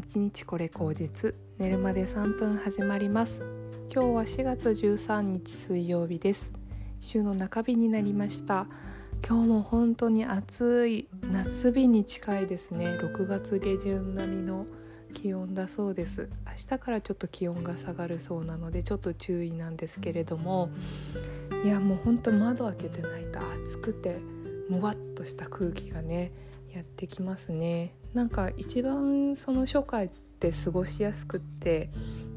[0.00, 1.34] 1日これ口実。
[1.58, 3.42] 寝るまで3分始まります。
[3.92, 6.52] 今日は4月13日水曜日です。
[7.00, 8.68] 週の中日になりました。
[9.26, 12.86] 今日も本当に暑い夏日に近いですね。
[12.86, 14.66] 6月下旬並みの
[15.14, 16.28] 気温だそうです。
[16.46, 20.70] 明日からちょっと気温が下がるそうなのでちょっと注意なんですけれども。
[21.64, 24.37] いやもう本当窓開けてないと暑くて。
[24.68, 26.32] もわっとした空気がね
[26.74, 27.94] やってきますね。
[28.14, 31.90] なんか一番その初夏って過ごしやすくって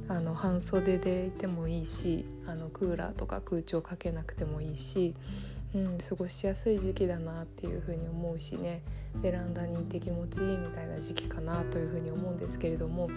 [0.07, 5.15] あの半袖でいてもいいしあのクーラーとか空調かけなくてもいいし、
[5.73, 8.81] うん、過ごしやすい時期だなっていうふうに思うしね。
[9.15, 13.09] ベランダにいて気持ちいいみたいな時期かなというふうに思うんですけれども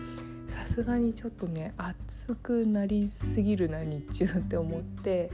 [0.55, 5.33] さすがにちょっとね暑くなりすぎるな日中って思って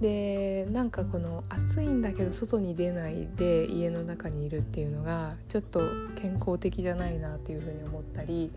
[0.00, 5.80] でなんかこの暑いんだけど外に出ないで家の中にいるっていうのがちょっと
[6.16, 8.50] 健康的じゃないなっていうふうに思ったり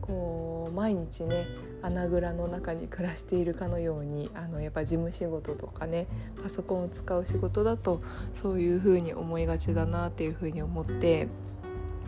[0.00, 1.46] こう毎日ね
[1.82, 6.06] 穴蔵の中に暮らしているかのようにあのやっぱ事務仕事とかね
[6.40, 8.00] パソコンを使う仕事だと
[8.34, 11.26] そういうふうに思いがちだなっていうふうに思って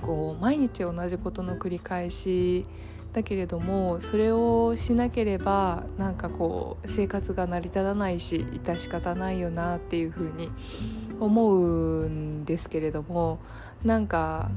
[0.01, 2.67] こう毎日同じことの繰り返し
[3.15, 10.51] だけれどもそれをしなければなんかこう生活が成り立たないし致し方ないよなっていうふうに
[11.21, 13.39] 思うんですけれども
[13.85, 14.51] なんか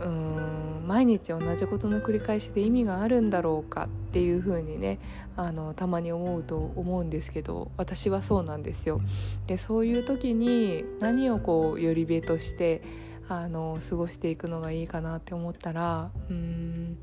[0.00, 4.98] うーん毎日同じことの繰り返しで意味があるんだろうかっていうふうにね
[5.36, 9.00] あのたまに思うと思うんですけど私はそうなんですよ。
[9.46, 12.82] でそういう時に何をこうよりべとして
[13.28, 16.98] あの過ごしていくのがいいかなって思ったらうん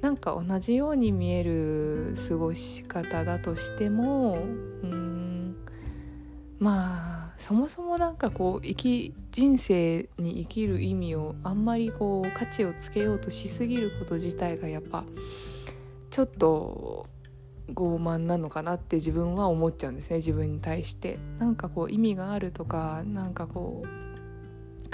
[0.00, 4.38] なんか同じように見える過ごし方だとしても
[4.82, 5.56] うん
[6.58, 15.04] まあそもそもなんかこう生き人生に生きる意味をあんまりこう価値をつけようとしすぎること自体がやっぱ
[16.10, 17.06] ちょっと
[17.74, 21.18] 傲慢なのかなって自分は思っちゃうんですね自分に対して。
[21.38, 24.09] なんかこう意味があるとかなんかこう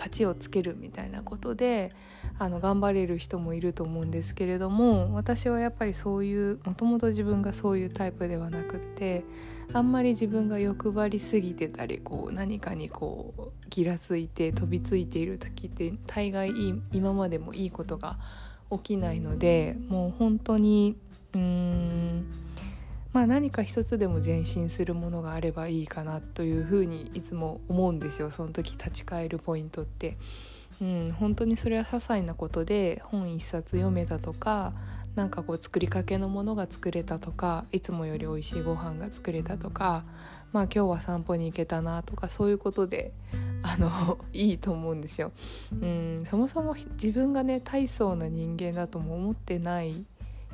[0.06, 1.92] 価値をつけるみたいなことで
[2.38, 9.24] あの頑張れる人もいると思うんですけれども私はやっぱりそういうもともと自分がそういうタイプではなくって
[9.72, 16.52] あんまり自分が欲張りすぎてたりこう何かにこうギラついて飛びついている時って大概
[16.92, 18.16] 今までもいいことが
[18.70, 20.96] 起きないのでもう本当に
[21.34, 22.45] うーん
[23.16, 30.18] まあ、何か一つでも前進するものがあればいいかなというふうにいつも思うんですよその時立ち返るポイントって。
[30.82, 34.74] うん、本当にそれは些細なことで本一冊読めたとか
[35.14, 40.04] なんかこう作りかけのものが作れたとかいつもより美味しいご飯が作れたとか
[40.52, 43.14] まあ今日は散歩に行けたなとかそういうことで
[43.64, 45.32] あのいいと思うんですよ。
[45.72, 50.04] うんそもそも自分がね大層な人間だとも思ってない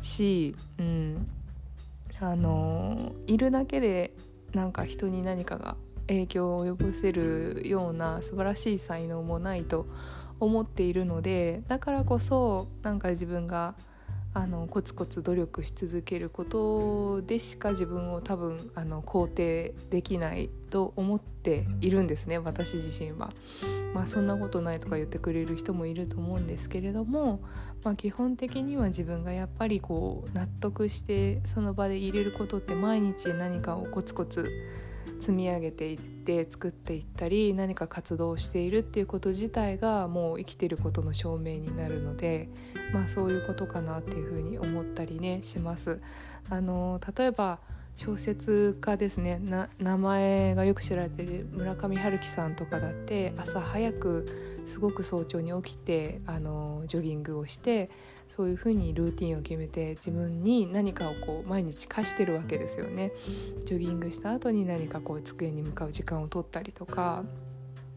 [0.00, 1.26] し、うん、
[2.20, 4.14] あのいるだけで
[4.52, 5.76] なんか人に何かが
[6.08, 9.86] 影響を及ぼせるような素晴らしい才能もないと
[10.40, 13.74] 思っているのでだからこそなんか自分が
[14.34, 23.30] あのコツコツ努力し続けることでしか自分を多分あの肯定できないと思っているんですね私自身は。
[23.94, 27.42] まあそんなことないとか言ってくれる人もいると思うんですけれども、
[27.84, 34.50] まあ、基本的には自分がやっぱりこう納得してその場で入れることって毎日何かをコツコツ
[35.20, 36.11] 積み上げていって
[36.48, 42.48] 作っていったり何か活動しているっていうこと自体がもう生きてることの証明になるので
[42.92, 46.00] まあそういうことかなっていうふうに思ったりねします。
[46.48, 47.60] あの例えば
[47.96, 49.40] 小説家ですね
[49.78, 57.90] 名前がよく知られてる村上春樹さんとかだって朝早くすごく早朝に起きてあのジョギングをして
[58.28, 63.12] そういうふうにルーティンを決めて自分に何かをこう毎日課してるわけですよね。
[63.66, 67.24] ジョギングした後に何かこう机に向かう時間を取ったりとか、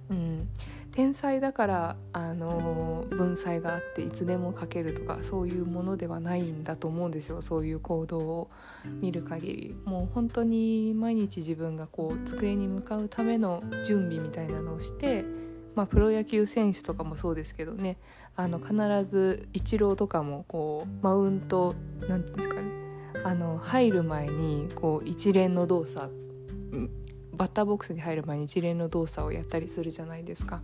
[0.10, 0.50] うん、
[0.92, 7.42] 天才だからあの文才があっていつでも書けるとかそういうものではないんだと思うんですよ。
[7.42, 8.50] そういう行動を
[9.02, 9.75] 見る限り。
[9.86, 15.25] もう本当に毎日自分がこう机に向かうための準備みたいなのをして
[15.75, 17.98] まあ、プロ野球選手とかもそうですけどね。
[18.38, 18.74] あの必
[19.10, 21.75] ずイチローとかもこうマウント
[22.08, 22.69] なんていうんですかね。
[23.24, 26.12] あの入る前にこう一連の動作
[27.36, 30.62] バッターボックスに入る前に一連の動作をやったりするじゃないですか。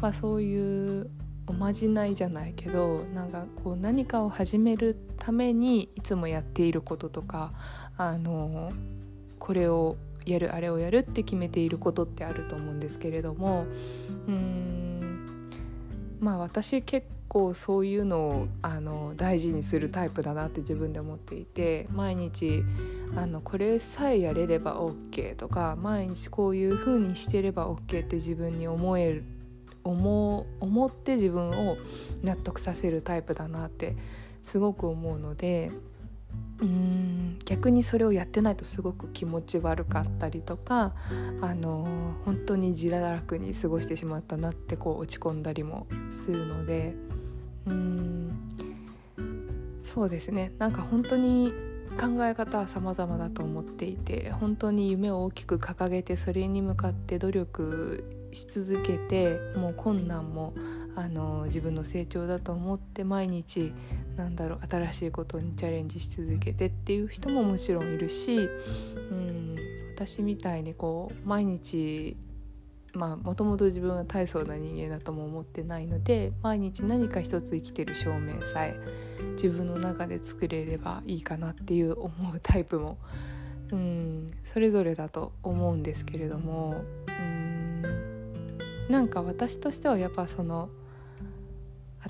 [0.00, 1.10] まあ、そういう
[1.46, 7.52] おまじないじゃないけどなんかこう何かを始めるためにいつもやっていることとか
[7.96, 8.72] あの
[9.38, 13.66] これをやるあれをやるって決めていることってあると思うんですけれども
[14.26, 15.50] うん
[16.18, 22.62] まあ私結構そういうのをあの大事にするタイプだなって自分で思っていて毎日
[23.16, 29.24] あのこれさえやれれば OK とか毎日こういう風にしてれば OK って自分に思える
[29.84, 31.76] 思思って自分を
[32.22, 33.96] 納得させるタイプだなって
[34.42, 35.70] すごく思うので
[36.60, 40.94] うん逆にそれをやってないとすごく気持ち悪かったりとか
[41.40, 41.86] あの
[42.24, 46.94] 本当に自堕落に過ごしてしまったなってこう落ち込んだりもするので
[47.66, 48.54] うん
[49.84, 50.52] そうですね。
[50.58, 51.52] なんか本当に
[51.94, 60.54] 考え方は様々だと思っていて本当に夢を大きく掲げてそれに向かって努力し続けてもう困難も
[60.96, 63.72] あの自分の成長だと思って毎日
[64.16, 69.56] なんだろう新しいことにチャレンジし続けてっていう人ももちろんいるし、うん、
[69.94, 72.16] 私みたいにこう毎日
[72.94, 78.78] まあもともと自分は大層な人間だとも思ってないので毎日何か一つ生きてる証明さえ
[79.32, 82.98] 自分の中で作れればいいかなっていう思うタイプも、
[83.72, 87.82] うん、それぞれだと思うんですけれども、うん、
[88.88, 90.68] なんか私としてはやっぱその。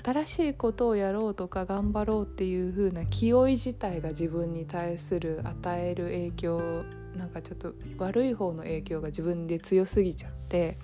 [0.03, 6.83] 新しいことをやろうとか頑張ろうっていう風な気負い自体が自分に対する与える影響
[7.15, 10.77] なんかちょっと悪い方の影響が自分で強すぎちゃって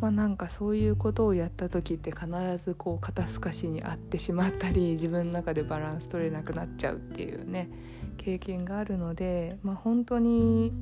[0.00, 2.26] まあなんかそういうことをやった時って必
[2.58, 7.68] ずこう肩透かしにあってしまったり自分の中でバランス取れなくなっちゃうっていうね
[8.16, 10.72] 経験があるのでまあ本当に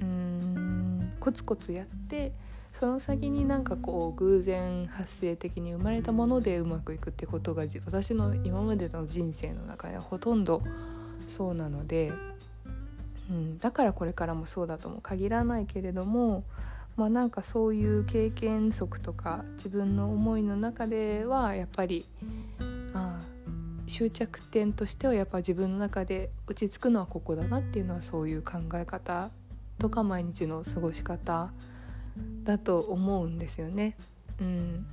[0.00, 2.32] うんコツコツやって
[2.78, 10.62] その先になんかこう偶然発生的に生まれたものでうまくいくってことが私の今までの人生の中ではほとんど
[11.28, 12.12] そうなので、
[13.30, 16.44] うん、だからこれからもそうだとも限らないけれども
[16.96, 22.04] まあなんかそういう経験則とか自分の思いの中ではやっぱり
[22.92, 23.20] あ
[23.86, 29.30] 終着点としてはやっぱ自分の中で落ち着くのはここだなっていうのはそういう考え方
[29.78, 31.50] とか毎日の過ごし方
[32.44, 33.96] だと思うんですよね。
[34.40, 34.86] うん、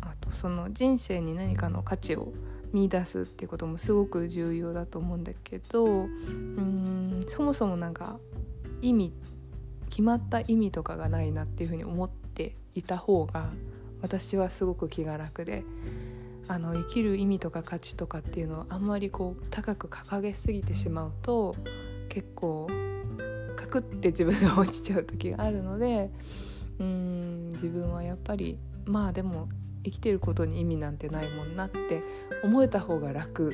[0.00, 2.32] あとその人生に何かの価値を
[2.72, 8.18] 見出すっていうこともすごく重要だと思うんだけどうんそもそもなんか
[8.80, 9.12] 意味
[9.90, 13.50] 決まった意味とかがないなっていうふうに思っていた方が
[14.02, 15.64] 私はすごく気が楽で
[16.46, 21.54] あの生きる意味とか価値とかっていうのをあんまりこう高く掲げすぎてしまうと
[22.08, 22.68] 結構
[23.56, 26.10] カクって自分が落ちちゃう時があるので
[26.78, 29.48] うん自分はやっぱりまあでも
[29.90, 32.02] 生きてることに意味なんてないもんなって
[32.44, 33.52] 思えた方が楽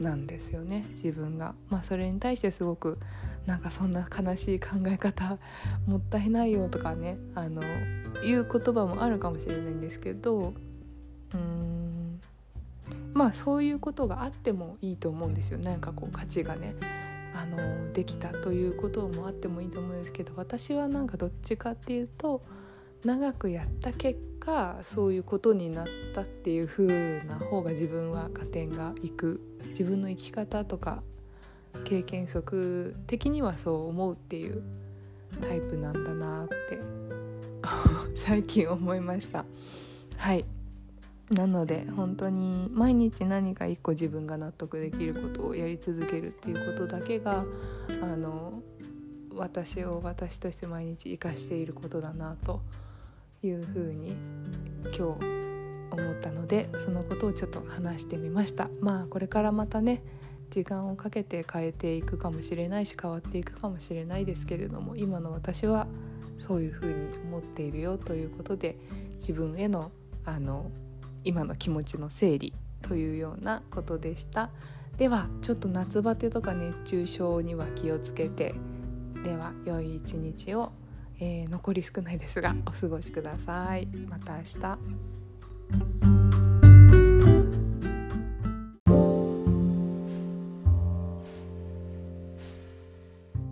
[0.00, 1.54] なんですよね自分が。
[1.70, 2.98] まあそれに対してすごく
[3.46, 5.38] なんかそんな悲しい考え方
[5.86, 7.62] もったいないよとかねあの
[8.22, 10.52] いう言葉もあるかもしれないんですけど
[11.34, 12.20] うん
[13.14, 16.74] まあそういうことがあってもいいと思うんですよなんかこう価値がね
[17.34, 22.42] あのできたということもあってもいいと思うんですけど私はなんかどっちかっていうと
[23.04, 29.40] 長くやった結果そういうことになったっていう風な方が自分は加点がいく。
[29.68, 31.02] 自分の生き方とか
[31.84, 34.62] 経験則的にはそう思うっていう
[35.40, 36.80] タイプなんだなって
[38.16, 39.44] 最近思いました。
[40.16, 40.44] はい。
[41.30, 47.44] なので本当に毎日何か一個自分が納得できることをやり続けるっていうことだけが
[48.00, 48.62] あの
[49.36, 52.87] 私を私として毎日生かしていることだなとい
[53.42, 54.14] いうふうに
[54.84, 55.00] 今日
[55.90, 58.68] 思ったのでそのことをちょっと話してみました。
[58.80, 60.02] まあこれからまたね
[60.50, 65.86] 時間をかけて変えていくかもしれないし変わっていくかもしれないですけれども今の私は
[66.38, 66.94] そういうふうに
[67.26, 68.78] 思っているよということで
[69.16, 69.90] 自分への
[70.24, 70.70] あの
[71.24, 74.50] 今の気持ちの整理というようなことでした。
[74.96, 78.54] ではちょっと夏バテとか熱中症には気をつけて
[79.22, 80.72] では良い一日を、
[81.20, 83.86] えー、残り少ないですがお過ごしください。
[84.08, 84.78] また明日。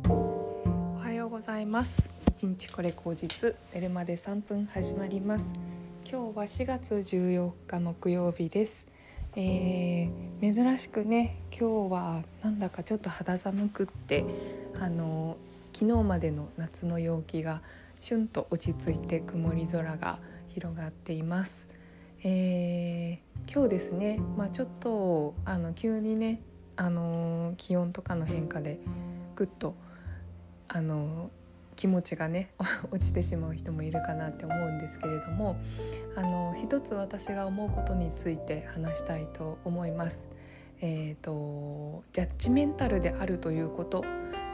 [0.08, 2.10] おはようございます。
[2.36, 3.56] 一日これ口実。
[3.74, 5.66] 寝るまで3分始まります。
[6.08, 8.86] 今日は4月14日木曜日です、
[9.34, 14.24] えー、珍しくね今日はなんだかちょっと肌寒くって
[14.78, 15.36] あの
[15.78, 17.60] 昨日までの夏の陽気が
[18.00, 21.68] しゅんと落ち着いて曇り空が広がっています、
[22.24, 26.40] えー、今日ですねまあ、ちょっとあの急にね
[26.76, 28.78] あの気温とかの変化で
[29.34, 29.74] ぐっと
[30.66, 31.30] あの
[31.76, 32.54] 気持ちがね
[32.90, 35.58] 落ちてしまう人もいるかなって思うんですけれども
[36.16, 40.24] あの一つ私が思うことについて話したいと思います。
[40.82, 44.04] えーと、ジャッジメンタルであるということ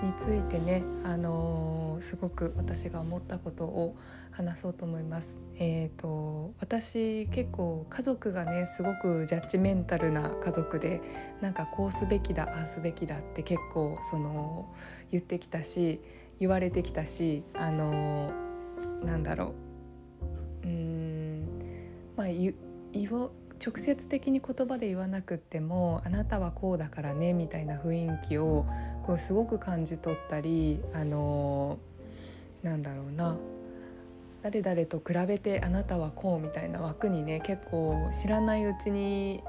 [0.03, 3.97] についてね、あのー、すごく私が思ったことを
[4.33, 5.39] 話そうと思います。
[5.59, 11.01] えーと、私結構家族がねすごくジャッジメンタルな家族で
[11.41, 14.75] なんかこうすべきだああすべきだって結構その
[15.11, 16.01] 言ってきたし
[16.41, 18.33] 言われてきたしあの
[19.05, 19.55] なんだろ
[20.65, 21.47] ううん
[22.17, 22.55] まあ言
[23.65, 28.67] 直接的に言葉で言わなくっても「あなたはこうだからね」みたいな雰囲気を
[29.07, 31.79] こうすごく感じ取ったりあの
[32.63, 33.37] なんだろうな
[34.43, 39.43] 誰々と比べてあなたはこうみたいな枠にね結構知らないうちに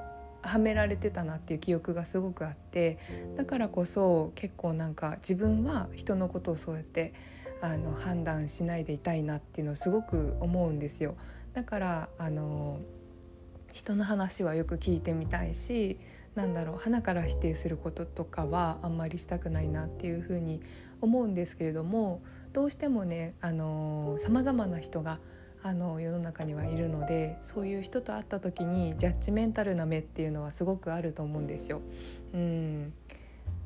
[0.44, 3.00] はめられてたなっていう記憶がすごくあって
[3.38, 7.14] だからこそ結構なんか自分は人のことをそうやって
[7.62, 11.16] あの判断しないでいたいなっていうのをすごく思うんですよ。
[11.54, 12.80] だからあの
[13.72, 15.98] 人の話はよく聞いてみたいし
[16.36, 20.62] なんだろう花から否定することとかはあんまりしたくないなっていうふうに
[21.02, 22.22] 思うんですけれども
[22.54, 23.52] どうしてもねさ
[24.30, 25.20] まざまな人が
[25.62, 31.82] あの世の中にはいるのでそういう人と会った時にジャッジメンタルな目っていうのはすごくあると思うんですよ。
[32.34, 32.94] うん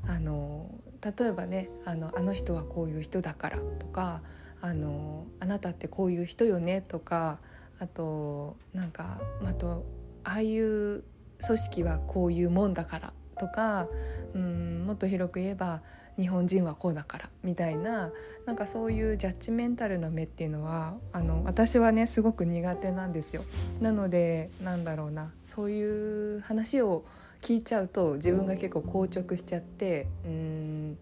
[0.08, 0.70] あの
[1.02, 4.22] 例えばねあの「あの人はこういう人だから」とか
[4.62, 7.40] あの「あなたってこういう人よね」とか
[7.80, 9.84] あとなんかあと
[10.24, 11.04] ああいう
[11.46, 13.88] 組織はこういうもんだからとか
[14.34, 15.82] うんもっと広く言えば
[16.18, 18.12] 日本人はこうだからみたいな
[18.46, 23.44] なんかそういうジャッジメンタルな目っていうのはあの私はねすごく苦手なんですよ。
[23.80, 27.06] なのでなんだろうなそういう話を
[27.42, 30.98] 聞いちゃうと自分が結構硬直しちゃってうん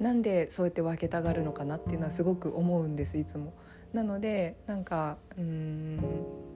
[0.00, 3.52] なんでそうやって分けたがるのかなっていうのはすごく思うんですいつも。
[3.92, 6.00] なのでなんかうん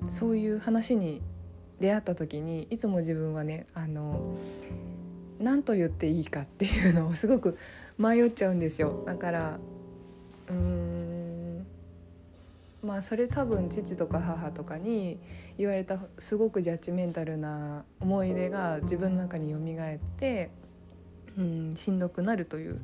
[0.09, 1.21] そういう話に
[1.83, 4.37] 出会った時にいつも自分はねあの
[5.41, 7.59] 何と言っていいかっていうのをすごく
[7.99, 9.03] 迷っちゃうんですよ。
[9.05, 9.59] だから
[10.49, 11.67] うーん
[12.85, 15.19] まあそれ多分父とか母とかに
[15.59, 20.51] 言われたすごくジャッジメンタルな思い出が自分の中に蘇って
[21.37, 22.81] うんしんどくなるという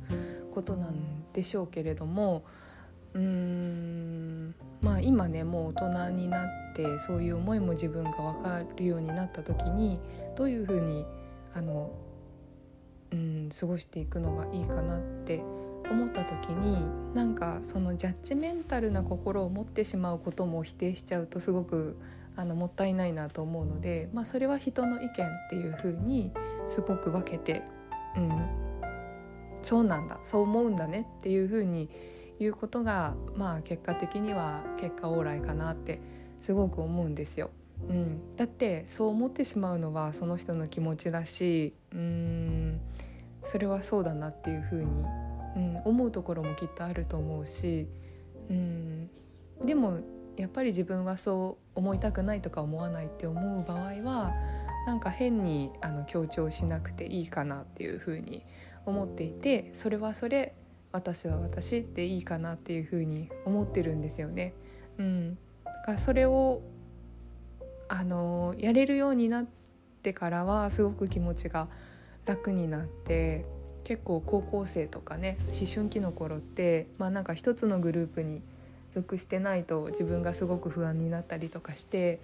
[0.53, 2.43] ことなんでしょうけれども
[3.13, 4.55] うん。
[4.81, 9.99] まあ今ねもう大人になってそういう思いも自分が分かるようになった時に
[10.35, 11.05] どういうふうに
[11.53, 11.91] あの
[13.11, 15.43] うん過ごしていくのがいいかなって
[15.89, 16.85] 思った時に
[17.15, 21.97] なんかそのジャッジメンタルな心を持ってしまうことも否定しちゃうとすごく
[22.35, 25.13] あのもったいないなと思うので、まあ、それは人の意見っ
[25.49, 26.31] ていう風に
[26.67, 27.63] すごく分けて、
[28.15, 28.47] うん、
[29.61, 31.89] そうなんだそう思うんだねっていう風に
[32.39, 36.01] 言うことがまあ結果的には結果オーライかなって
[36.39, 37.51] すごく思うんですよ。
[37.87, 42.79] うん、だってそう思ってしまうのはその人の気持ちだしうん。
[43.43, 45.05] それはそうだなっていうふうに、
[45.55, 47.87] うん、思うところもきっとあると思うし、
[48.49, 49.09] うん、
[49.65, 49.99] でも
[50.37, 54.33] やっぱり自分はそう思いたくないとか思わないって思う場合は
[54.87, 58.43] なんか変にあの強調しなくていいかなっていうふうに
[58.85, 60.55] 思っていてそれはそれ
[60.91, 64.53] 私は私っていいかなっていうふうに思ってるんですよね。
[64.97, 66.61] うん、だからそれを
[67.87, 69.45] あのやれるようになっ
[70.03, 71.67] てからはすごく気持ちが
[72.25, 73.45] 楽になって
[73.83, 78.41] 結構高校生とかね思春期の頃ってまあなんか一つのグループに
[78.93, 82.19] 属してないと自分がすごく不安になったりとかして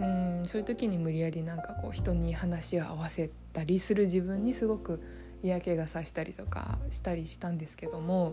[0.00, 5.02] うんそういう時に無理やりなんかこう人に話を合わせたりする自分にすごく
[5.44, 8.32] 嫌気がさしたりとかしたりしたんですけども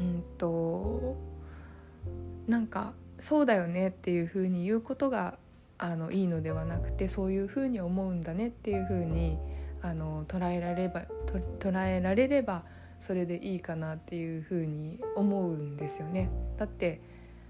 [0.00, 1.16] うんと
[2.46, 5.38] なんかそうだよねっていう風に言うことが
[5.76, 9.36] あのいいのではなくてそういうふうに思うんだねっていうふうに
[9.82, 11.02] あの捉えられれば
[11.60, 12.64] 捉えられれば
[13.00, 16.30] それでいいかなっていうふうに思うんですよね。
[16.56, 17.00] だって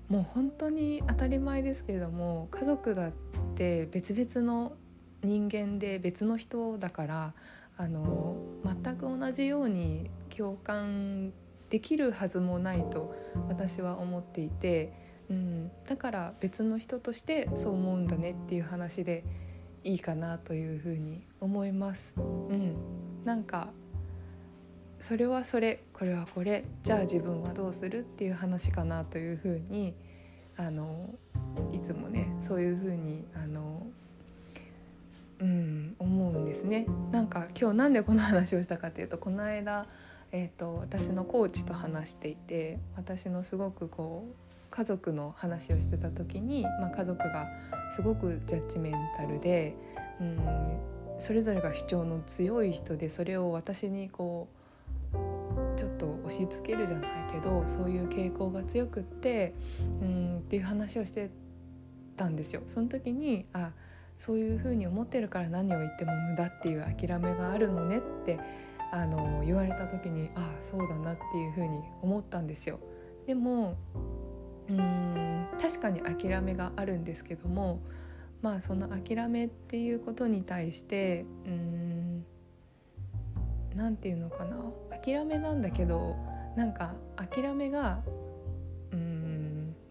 [0.08, 3.12] もう本当に当たり前ですけれども家族だっ
[3.54, 4.72] て別々の
[5.22, 7.34] 人間で別の人だから
[7.78, 11.32] あの全く同じように共感
[11.70, 13.14] できるはずもないと
[13.48, 15.08] 私は思っていて。
[15.30, 19.24] うん、だから別の人としてそう思うんだねっていう話で
[19.84, 22.14] いいかなというふうに思います。
[22.16, 22.74] うん、
[23.24, 23.68] なんか
[24.98, 29.94] それはそれこれはこれじゃあ自分はどうするっていう話かなというふうに
[30.56, 31.14] あの
[31.72, 33.67] いつもねそういうふうにあの、
[35.40, 36.86] うん、思うんですね。
[37.12, 39.86] なんか今日なんでこの話をしたかというとこの間
[40.30, 44.34] えーと、私のコーチと話していて私のすごくこう
[44.70, 47.46] 家族の話をしてた時に、まあ、家族が
[47.96, 49.74] すごくジャッジメンタルで
[50.20, 50.38] うん
[51.18, 54.48] それぞれが主張の強い人でそれを私にこ
[55.12, 59.54] うちょっと押し付けるじゃないけどそういう傾向が強くって
[60.02, 61.30] うんっていう話をして
[62.16, 62.62] たんですよ。
[62.66, 63.72] その時にあ
[64.18, 68.38] そういうふうに思ってるから何を言っても無駄っていう諦めがあるのねって
[68.92, 72.80] あの言われた時にああそうだなっていうふうに思ったんですよ。
[73.26, 73.76] でも
[74.68, 77.80] うん確かに諦めがあるんですけども
[78.42, 82.24] まあその諦めっていうことに対してうん
[83.76, 84.56] 何て言うのかな
[84.90, 86.16] 諦めなんだけど
[86.56, 88.02] なんか諦めが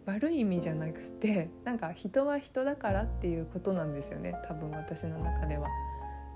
[0.08, 5.68] 悪い意味じゃなくてなんか人は人だからっていうことなんですよね多分私の中では。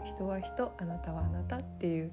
[0.04, 2.12] 人は人あなたはあなたっていう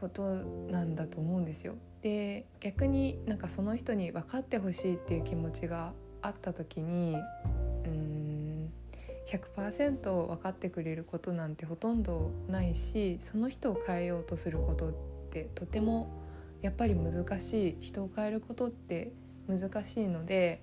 [0.00, 0.22] こと
[0.70, 1.74] なんだと思うんですよ。
[2.02, 7.16] で逆になんかその人に分かってほしいっていう気持ちがあった時に
[7.84, 8.72] うん
[9.26, 14.92] 100%分かってくれることなんてほとんどないしその人を変えようとすることっ
[15.30, 16.08] てとても
[16.62, 19.12] やっぱり難しい人を変えることって
[19.48, 20.62] 難しいので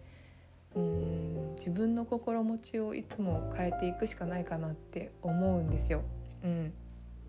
[0.75, 6.03] うん自分の心持ちをいつも変えていくしかないかなって思うんですよ。
[6.43, 6.69] うん、っ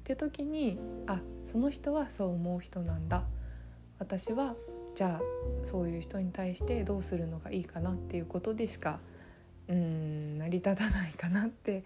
[0.04, 3.24] て時にあその人はそう思う人なんだ
[3.98, 4.54] 私は
[4.94, 5.22] じゃあ
[5.64, 9.00] そういう人に対してどうするのがいいかなっていうことでしか
[9.68, 11.84] うん成り立たないかなって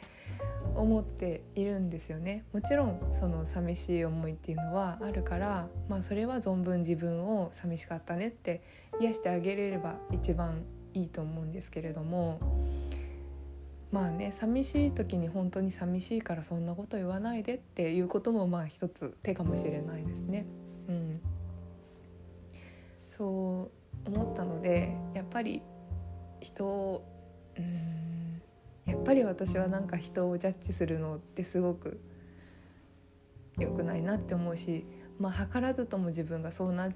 [0.75, 8.63] 思っているんですよねもちろんその寂しい思いっていうのはあるからまあそれは存分自分を寂しかったねって
[9.01, 12.39] 癒してあげれれば一番いいと思うんですけれども
[13.91, 20.47] まあね寂しい時に本当に寂しいからそんなこと言わないでっていうこともまあ一つ手かもしれないですね。
[20.89, 21.21] うん、
[23.09, 23.71] そ
[24.07, 25.63] う思ったのでやっぱり
[26.41, 27.05] 人を
[27.59, 28.43] うん
[28.87, 32.01] やっぱり私はなんか人をジャッジするのってすごく
[33.59, 34.85] 良くないなって思うし
[35.19, 36.93] まあ図らずとも自分がそうなっ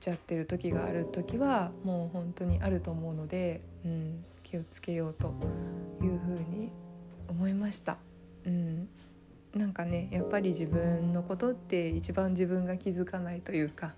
[0.00, 5.34] ちゃってる時がある時はもう本当にあると思うので、うん、気をつけようと
[6.02, 6.70] いうふうに
[7.28, 7.96] 思いました。
[8.44, 8.88] うん、
[9.54, 13.94] なんかねやっぱり自分のことって一番自分が気づかないというか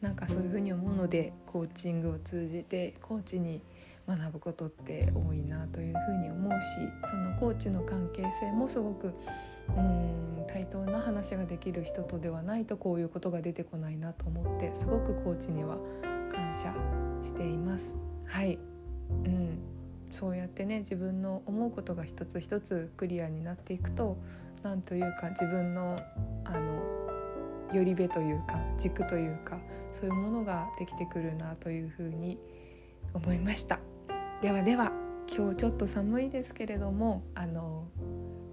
[0.00, 3.60] なんかそういうふうに思うのでコーチングを通じてコーチに
[4.08, 6.66] 学ぶことって多いなというふうに思うし
[7.10, 9.14] そのコーチの関係性もすごく
[9.76, 15.78] うん対等な話ができる人とではないとこういうことが出てこないなと思ってすごくコーチには
[16.32, 16.74] 感謝
[17.24, 17.96] しています。
[18.26, 18.58] はい、
[19.24, 19.58] うん。
[20.10, 24.18] そうやってね自分の思うことが一つ一つクリアになっていくと
[24.62, 25.98] 何というか自分の
[26.44, 27.00] あの
[27.72, 29.60] よりべというか軸というか
[29.92, 32.38] そういうものができてくるなというふうに
[33.14, 33.78] 思いました。
[34.40, 34.90] ではでは
[35.28, 37.86] 今日ちょっと寒いですけれどもあの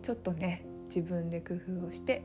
[0.04, 2.24] ちょっとね自分で工夫をして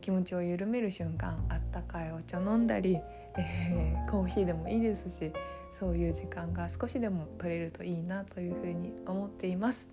[0.00, 2.98] 気持ちを緩める瞬間あったかいお茶飲んだり、
[3.36, 5.30] えー、コーヒーでもいいですし
[5.78, 9.88] そういう時間が少しでも取れるといいなというふうに思っています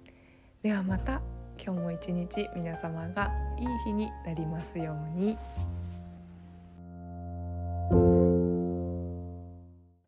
[0.64, 1.22] ではまた
[1.62, 5.38] 今日も一日皆様がいい日になりますように。